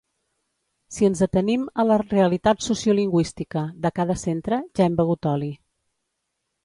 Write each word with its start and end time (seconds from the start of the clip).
Si 0.95 1.05
ens 1.07 1.19
atenim 1.25 1.65
a 1.83 1.85
la 1.89 1.97
‘realitat 2.03 2.65
sociolingüística’ 2.69 3.63
de 3.85 3.93
cada 4.01 4.17
centre, 4.25 4.63
ja 4.81 4.89
hem 4.89 4.97
begut 5.03 5.31
oli. 5.35 5.55